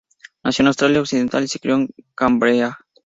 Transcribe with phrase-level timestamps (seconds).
[0.43, 2.79] Nació en Australia Occidental y se crio en Canberra.